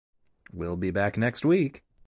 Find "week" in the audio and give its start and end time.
1.45-1.83